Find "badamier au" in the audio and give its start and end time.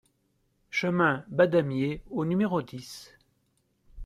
1.27-2.25